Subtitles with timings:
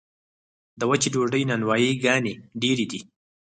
[0.79, 2.99] د وچې ډوډۍ نانوایي ګانې ډیرې دي